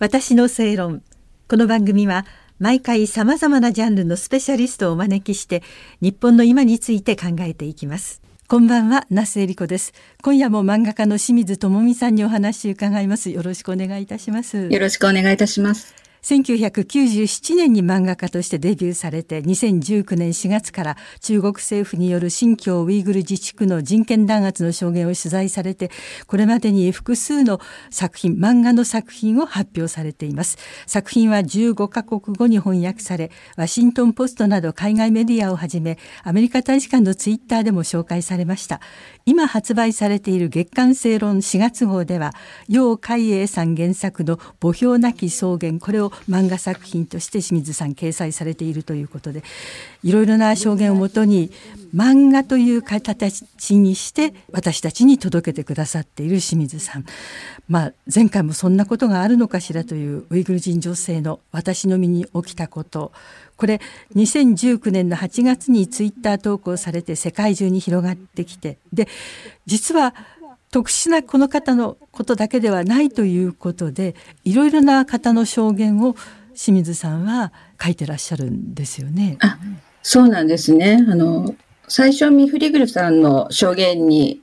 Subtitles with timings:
[0.00, 1.02] 私の正論。
[1.48, 2.26] この番組は
[2.58, 5.62] 毎回さまざまなジャンルのスペシャリストをお招きして
[6.00, 8.20] 日本の今について考えていきます。
[8.48, 9.92] こんばんは那須恵理子です。
[10.20, 13.30] 今夜も漫画家の清水智美さんにお話伺います。
[13.30, 14.68] よろしくお願いいたします。
[14.68, 16.03] よろしくお願いいたします。
[16.24, 25.90] 1997年に漫画家としてデビューされて2019年4月から中国政府による新疆ウイグル自治区の人権弾圧の証言を取材されて
[26.26, 27.60] これまでに複数の
[27.90, 30.56] 作品漫画の作品を発表されています。
[30.86, 38.80] 作品は15カ国語に翻訳されワシントンポストなど海外メディアをはじめアメリカ大使館のツイッターでも紹介されました。
[39.26, 42.32] 今発売されている月刊正論4月号では
[42.68, 49.42] 楊海英さん原作の墓標なき草原これを漫画作品として清水さん掲載されているということで
[50.02, 51.50] いろいろな証言をもとに
[51.94, 53.44] 漫画という形
[53.76, 57.06] にして私たちに届けてくださっている清水さん、
[57.68, 63.12] まあ、前回もそんなことがあるのかしらというウイグル人女性の私の身に起きたこと。
[63.56, 63.80] これ
[64.16, 68.78] 2019年の8月にツイッター投稿されて世界中に広がってきて。
[68.92, 69.08] で
[69.66, 70.14] 実は
[70.74, 76.16] 特殊なこの方のことだけではないということでいろいろな方の証言を
[76.52, 79.36] 清水さんは書いてらっしゃるんですよね。
[79.40, 79.56] あ
[80.02, 81.06] そうなんですね。
[81.08, 81.54] あの
[81.86, 84.40] 最初ミフリグルさんの証言に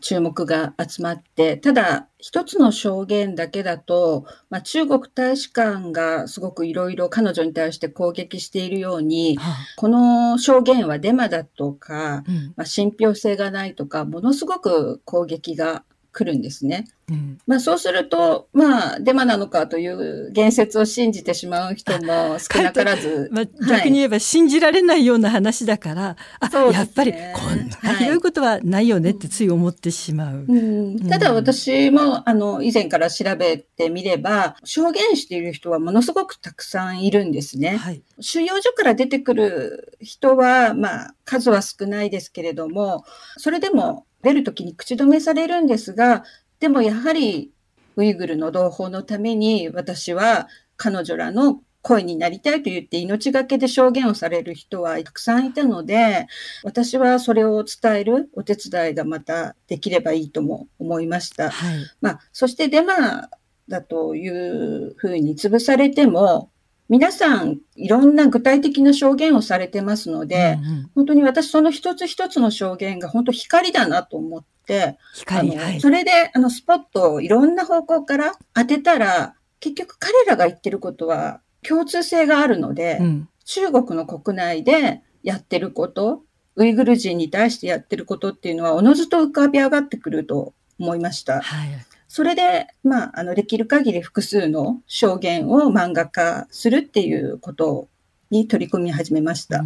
[0.00, 15.84] 注目が集まって、ただ一つの証言だけだと、まあ、中国大使館がすごくいろいろ彼女に対して攻撃しているように、はあ、この証言はデマだとか、うん、まあ、信憑性がないとか、ものすごく攻撃が
[16.16, 16.86] 来るんですね。
[17.10, 23.28] うん、まあそうすると、まあデマなのかという言説を信じてしまう人も少なからず。
[23.30, 27.18] ま あ、逆に言えば信じられないような話だから、あ、ね、やっぱりこ
[27.50, 30.46] んなひどいことはないよねってつい思ってしまう。
[30.48, 37.76] うん、ただ私もあの以前から調べてみれば、証言している人はものすごくたくさんいるんですね。
[37.76, 43.04] はい、収容所から出てくる人は、まあ数は少ないですけれども、
[43.36, 46.24] それでも出るときに口止めされるんですが、
[46.58, 47.52] でもやはり
[47.94, 56.26] ウイグルの同胞のために私は彼女らの声になりたいと言って命がけで証言をされる人はたくさんいたので、
[56.64, 61.50] 私はそれを伝えるお手伝いがまたできればいいとも思いました。
[61.50, 63.30] はい、まあ、そしてデマ
[63.68, 66.50] だというふうに潰されても、
[66.88, 86.22] 皆さんいろんな具体的な証言をされてますので、うんうん、本当に私その一つ一つの証言が本当光だなと思って、光はい、それであのスポットをいろんな方向から当てたら、結局彼らが言ってることは共通性があるので、うん、中国の国内でやってること、
[86.54, 91.40] ウイグル人に対してやってることっていうのはおのずと浮かび上がってくると思いました。
[91.40, 91.85] はい
[92.16, 97.90] それで、まあ、あの、できる限り複数の証言を漫画化するっていうこと
[98.30, 99.62] に取り組み始めました。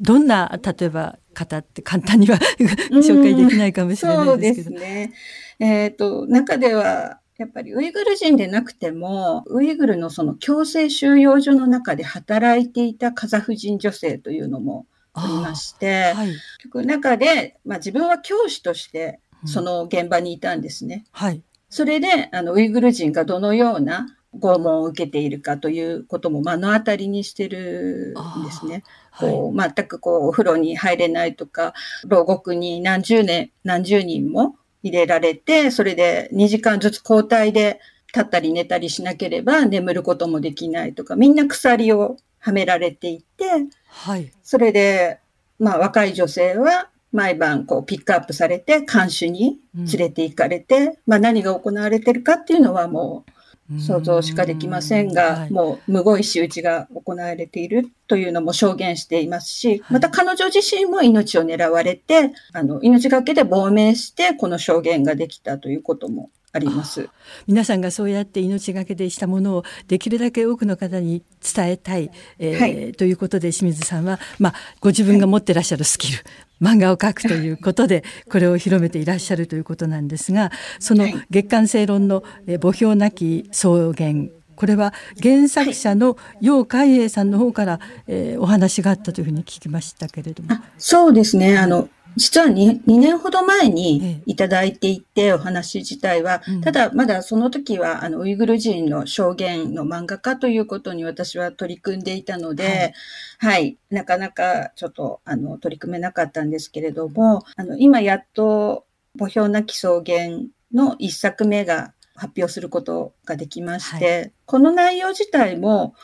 [0.00, 2.36] どんな、例えば、方って簡単には
[2.90, 4.70] 紹介できないかもしれないですけど。
[4.70, 5.12] そうですね。
[5.60, 21.04] えっ、ー、と、中では、やっぱりウイグル人でなくても、ウイグルのその強制収容所の中で働いていたカザフ人女性というのもありまして、はい、結局中で、まあ、自分は教師としてその現場にいたんですね。
[21.14, 21.44] うん、はい。
[21.74, 28.84] それで、あの、ウイグル人がどのような拷問を受けているかということも目の当たりにしてるんですね。
[29.18, 31.74] こう、全くこう、お風呂に入れないとか、
[32.06, 34.54] 牢獄に何十年、何十人も
[34.84, 43.46] 入れられて、それで2時間ずつ交代で立ったり寝たりしなければ眠ることもできないとか、みんな鎖をはめられていて、
[43.88, 44.30] はい。
[44.44, 45.18] それで、
[45.58, 53.24] まあ若い女性は毎晩こうピックアップされて、監視に連れて行かれて、うん、まあ何が行われてるかっていうのはも
[53.70, 67.08] う想像しかできませんが、はい、もうむごい仕打ちが行われているというのも証言していますし、また彼女自身も命を狙われて、あの、命がけで亡命してこの証言ができたということもあります。
[67.48, 76.18] 皆さんがそうやって命がけでしたものをできるだけ多くの方に伝えたい、えー、はい、ということで清水さんは、まあ、ご自分が持ってらっしゃるスキル、
[76.60, 90.50] 漫画を描くということでこれを広めていらっしゃるということなんですがその月刊正論の墓標なき草原これは原作者の楊海英さんの方から、えー、お話があったというふうに聞きましたけれども。
[90.78, 91.58] そうですね。
[91.58, 102.94] あの、実は 2, 2年ほど前にいただいていて、お話自体は、ただまだその時は、あの、ウイグル人の証言の漫画家ということに私は取り組んでいたので、
[103.38, 108.86] はい、はい、なかなかちょっと、あの、取り組めなかったんですけれども、あの、今やっと、
[109.18, 115.94] 墓標なき草原の一作目が発表することができまして、はい、この内容自体も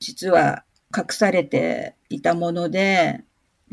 [0.00, 0.64] 実は
[0.96, 3.24] 隠されていたもので、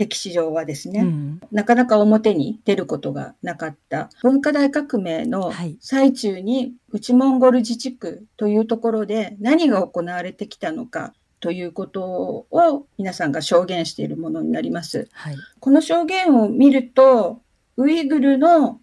[0.01, 15.07] 歴史上はですね、うん、なかなか表に出ることがなかった文化大革命の最中に内モンゴル自治区というところで何が行われてきたのかということを皆さんが証言しているものになります。
[15.11, 17.41] はい、この証言を見ると、
[17.77, 18.79] ウイグルの、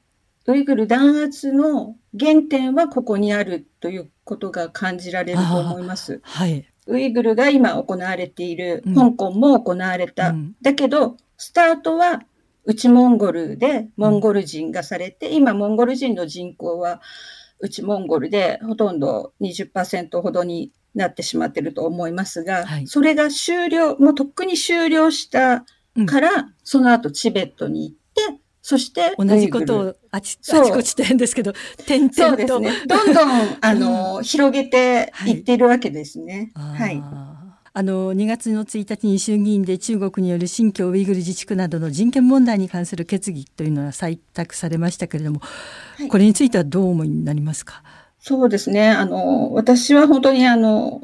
[0.46, 6.20] ウイグル弾圧の原点はここにあるということが感じられると思います。
[6.22, 6.66] はい。
[6.88, 10.30] ウイグルが今行われている、香港も行われた。
[10.30, 12.22] うん、だけど、スタートは
[12.64, 17.00] 内モンゴルでモンゴル人がされて、今モンゴル人の人口は
[17.60, 25.64] 内モンゴルでほとんど20%ほどになってしまってると思いますが、はい、それが終了、もうとっくに終了した
[26.06, 31.52] から、うん、その後チベットに行って、そして同じことをあちあちこちで変ですけど、
[31.86, 32.22] 点々と。
[32.22, 32.72] そうですね。
[32.86, 36.50] どんどん、あの、広げていっているわけですね。
[36.54, 37.02] はい。
[37.74, 45.40] あの2月の1日に衆議院で中国による新疆ウイグル自治区などの人権問題に関する決議というのが採択されましたけれども、
[45.96, 47.84] はい、これについてはどう思いになりますか？
[48.18, 48.90] そうですね。
[48.90, 51.02] あの、私は本当にあの、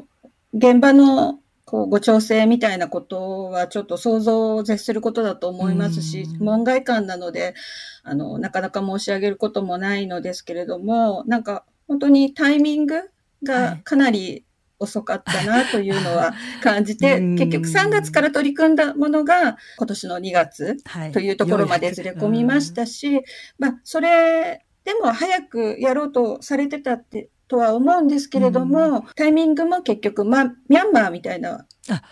[0.53, 7.55] 現場のこうご調整みたいなことはちょっと想像を絶することだと思いますし、門外漢なので、
[8.03, 13.09] あの、なかなか申し上げることもないのですけれども、なんか本当にタイミング
[13.43, 14.45] がかなり
[14.77, 20.77] 遅かったなというのは 感じて、結局3月から取り組んだものが今年の2月
[21.13, 23.21] というところまでずれ込みましたし、
[23.57, 31.65] まあ、それでも早くやろうとされてたってとは思うんですけれども、うん、タイミングも結局、まあ、ミャンマーみたいな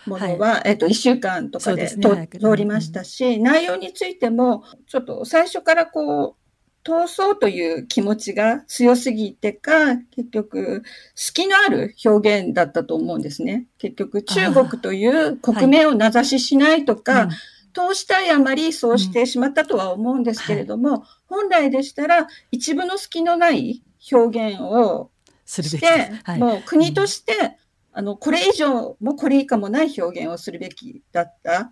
[0.06, 6.44] ものは、はい、えっと、1週間とかで、ね、通りましたし、うん、内容についても、ちょっと最初からこう、
[6.86, 10.84] 通そうという気持ちが強すぎてか、結局、
[11.16, 13.68] 隙のある表現だったと思うんですね。
[13.78, 17.28] 結局、中国という国名を名指ししないとか、はい。
[17.74, 20.96] 通したいあまりそうしてしまったとは思うんですけれども、うん。
[21.00, 23.82] はい、本来でしたら一部の隙のない
[24.12, 25.10] 表現を
[25.46, 27.58] して、はい、もう国として、
[27.96, 31.72] あの、これ以上もこれ以下もない表現をするべきだった。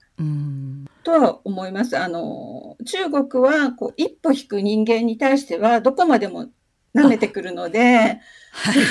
[1.03, 1.97] とは思います。
[1.97, 6.47] あの、中国はこう一歩引く人間に対してはどこまでも
[6.93, 8.19] 舐めてくるので、
[8.51, 8.81] はい、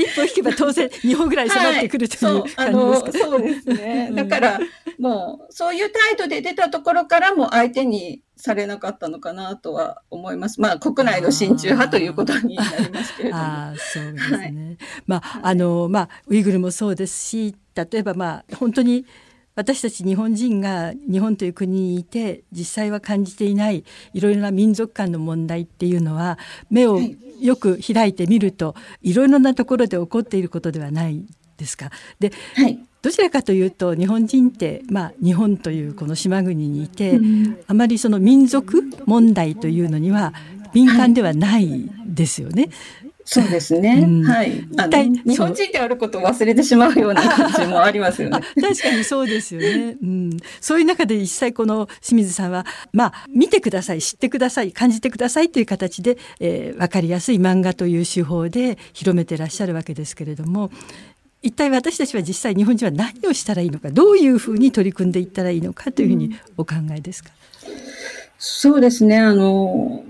[0.00, 4.12] 一歩引けば当然日本ぐらい迫ってくるという感じですか、はい、そうあのそうですね。
[4.14, 4.60] だから、
[4.98, 10.60] もうそういう態度で出たところからも相手にされなかったのかなとは思います。
[10.60, 13.42] まあ国内の親中派ということになりますけれども。
[13.42, 14.38] あそうですね。
[14.38, 14.54] はい、
[15.06, 19.04] まああのまあウイグルもそうですし、例えばまあ本当に
[19.60, 23.84] 私たち日本人が日本という国にいて実際は感じていない
[24.14, 26.38] いろいろな民族間の問題っていうのは
[26.70, 26.98] 目を
[27.40, 31.22] よく開いてみるといろいろなところで起こっていることではない
[31.58, 31.90] ですか。
[32.18, 40.32] で、はい、どちらかというと日本人って、まあ、日本というこの島国にいて、うん、あまりその民族問題というのには
[40.72, 42.62] 敏感ではないですよね。
[42.62, 44.02] はいそうですね。
[44.04, 44.66] うん、はい。
[44.76, 48.40] あの日本人であることを忘れてしまうような感じもありますよね。
[48.60, 49.96] 確かにそうですよね。
[50.02, 50.36] うん。
[50.60, 60.70] そういう中で実際この清水さんは、まあ、見てください、知ってください、感じてくださいという形で、えー、分かりやすい漫画という手法で広めてらっしゃるわけですけれども、
[61.42, 67.30] 一体私たちは実際日本人は何をしたらいいのかどういうふうに取り組んでいったらいいのかというふうにお考えですか、
[67.66, 67.74] うん、
[68.38, 70.04] そうですねあの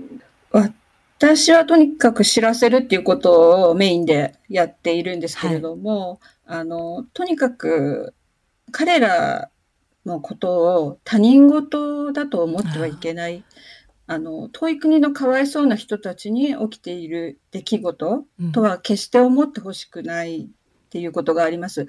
[1.21, 8.15] 私はとにかく知らせるっていうことをメインでやっているんですけれども、はい、あの、とにかく
[8.71, 9.51] 彼ら
[10.03, 13.43] のことを他人事だと思ってはいけない。
[14.07, 20.49] あの、遠い国のかわいそうな人たちに起きている出来事とは決して思ってほしくない
[20.91, 21.87] っていうことがあります。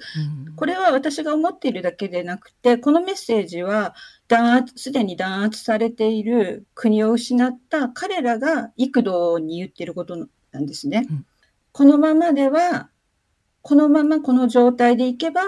[0.55, 3.95] これは私が思っているだけでなくて、このメッセージは
[4.29, 11.05] 弾圧、すでに弾圧されている国を失った彼らが幾度に言っていることなんですね。
[11.09, 11.25] うん、
[11.73, 12.87] このままでは、
[13.61, 15.41] このままこの状態でいけば、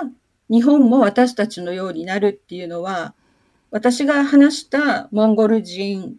[0.50, 3.16] 日本も私たちのようになるっていうのは、
[3.72, 6.18] 私が話したモンゴル人、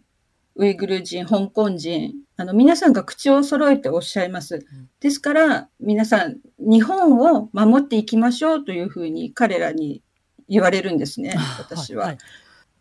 [0.57, 4.65] ウイグル人、香港人、あの、皆さんが口を揃えておっしゃいます。
[4.99, 10.01] ですから、皆さん、日本を守っていきましょうというふうに彼らに
[10.49, 12.05] 言われるんですね、私は。
[12.05, 12.17] はいはい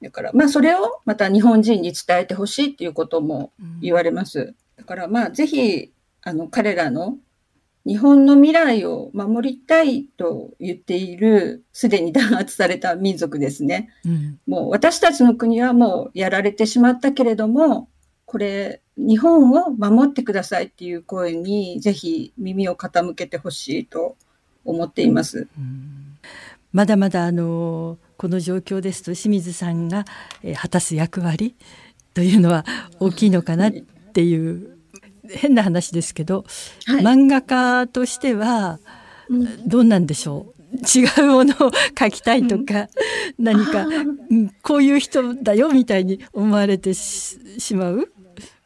[0.02, 4.54] だから、まあ、それをまた日本人に伝えてほしいっていうことも言われます。
[4.76, 5.90] だから、まあ、ぜひ、
[6.23, 7.16] あの、彼らの
[7.87, 13.90] 日本の未来を守りたいと言っている、すでに弾圧された民族ですね。
[14.05, 17.88] うん、もう私たちの国はもうやられてしまったけれども、
[18.25, 24.16] これ、日本を守ってくださいっていう声に、ぜひ耳を傾けてほしいと
[24.64, 25.47] 思っています。
[26.73, 30.05] まだまだあのこの状況ですと清水さんが、
[30.43, 31.55] え果たす役割
[32.14, 32.64] というのは
[32.99, 33.73] 大きいのかなっ
[34.12, 34.75] ていう
[35.35, 36.45] 変な話ですけど、
[36.87, 38.78] はい、漫画家としては
[39.66, 40.56] どうなんでしょう？
[40.76, 42.88] 違うものを書きたいとか、
[43.38, 43.87] うん、何か、
[44.62, 47.38] こういう人だよみたいに思われてし
[47.75, 48.09] まう？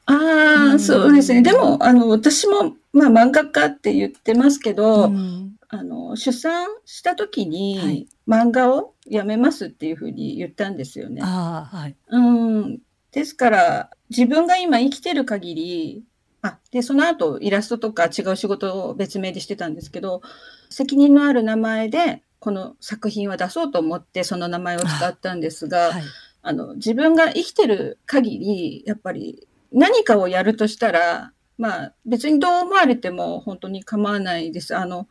[0.06, 1.42] ああ、そうですね。
[1.42, 11.20] でも、あの、私も、まあ、漫画家って言ってますけど、うん、あの、出産した時に、漫画をやめますっていうふうに言ったんですよね。
[11.20, 12.78] はい、うん。
[13.12, 16.02] ですから、自分が今生きてる限り、
[16.42, 20.22] あ、で、その後、イラストとか違う仕事を別名でしてたんですけど、
[20.70, 26.02] 責任のある名前で、この作品は出そうと思って、その名前を使ったんですが、あはい、
[26.42, 34.74] あの、自分が生きてる限り、やっぱり何かをやるとしたら、まあ、別にどう思われても本当に構わないです。
[34.74, 35.08] あの、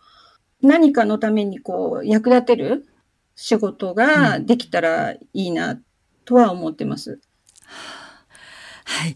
[0.64, 2.88] 何かのためにこう、役立てる
[3.36, 5.80] 仕事ができたらいいな
[6.26, 7.12] とは思ってます。
[7.12, 7.29] うん
[9.00, 9.16] はい。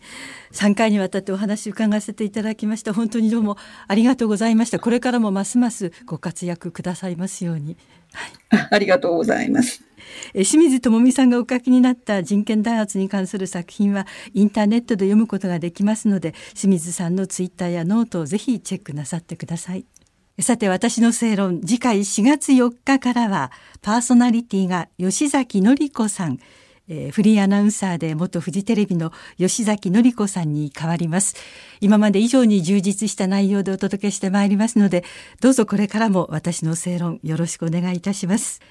[0.53, 2.93] 3回にわたってお話伺わせていただきました。
[2.93, 3.57] 本当にどうも
[3.89, 4.79] ありがとうございました。
[4.79, 7.75] これからもますますご活躍くださいますように。
[8.13, 9.83] はい、ありがとうございます。
[10.31, 19.85] 清水ともみさんがお書きになった人権弾圧に関する作品はインターネットで読むことができますので清水さんのツイッターやノートをぜひチェックなさってください
[20.39, 26.37] さて私の正論次回4月4日からはパーソナリティが吉崎典子さん
[26.89, 31.35] えー、フリーアナウンサーで元フジテレビの吉崎紀子さんに代わります。
[31.81, 35.03] 今まで以上に充実した内容でお届けしてまいりますので
[35.41, 38.61] どうぞこれからも私の正論よろしくお願いいたします。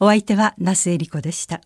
[0.00, 1.60] お相手は那須恵理子でした。